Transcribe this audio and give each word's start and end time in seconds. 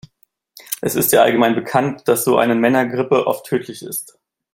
Es 0.81 0.95
ist 0.95 1.11
ja 1.11 1.21
allgemein 1.21 1.53
bekannt, 1.53 2.07
dass 2.07 2.23
so 2.23 2.37
eine 2.39 2.55
Männergrippe 2.55 3.27
oft 3.27 3.45
tödlich 3.45 3.83
ist. 3.83 4.17